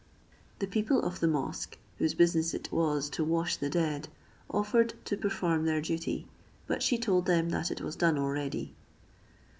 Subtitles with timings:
[0.57, 4.07] The people of the mosque, whose business it was to wash the dead,
[4.49, 6.27] offered to perform their duty,
[6.65, 8.73] but she told them that it was done already.